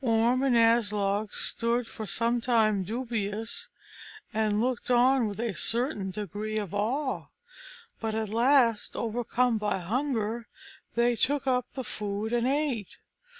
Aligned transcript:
Orm 0.03 0.41
and 0.41 0.55
Aslog 0.57 1.31
stood 1.31 1.85
for 1.85 2.07
some 2.07 2.41
time 2.41 2.81
dubious, 2.81 3.69
and 4.33 4.59
looked 4.59 4.89
on 4.89 5.27
with 5.27 5.39
a 5.39 5.53
certain 5.53 6.09
degree 6.09 6.57
of 6.57 6.73
awe, 6.73 7.27
but 7.99 8.15
at 8.15 8.29
last, 8.29 8.95
overcome 8.95 9.59
by 9.59 9.77
hunger, 9.77 10.47
they 10.95 11.15
took 11.15 11.45
up 11.45 11.67
the 11.73 11.83
food 11.83 12.33
and 12.33 12.47
ate. 12.47 12.97